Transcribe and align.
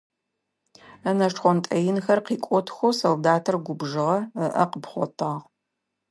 Ынэ 1.09 1.27
шхъонтӏэ 1.33 1.77
инхэр 1.89 2.19
къикӏотхэу 2.25 2.91
солдатыр 2.99 3.55
губжыгъэ, 3.65 4.17
ыӏэ 4.47 4.63
къыпхъотагъ. 4.71 5.39